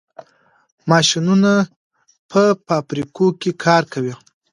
ماشینونه 0.91 1.51
په 2.29 2.41
فابریکو 2.65 3.25
کې 3.41 3.51
کار 3.63 3.83
کوي. 3.93 4.13